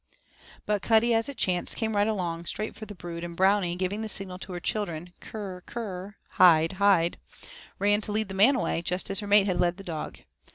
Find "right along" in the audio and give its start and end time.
1.95-2.45